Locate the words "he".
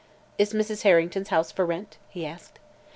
2.09-2.25